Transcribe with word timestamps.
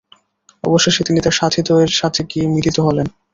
অবশেষে 0.63 1.01
তিনি 1.03 1.19
তার 1.21 1.37
সাথীদ্বয়ের 1.39 1.91
সাথে 1.91 2.21
গিয়ে 2.23 2.45
মিলিত 2.47 2.77
হলেন। 2.79 3.07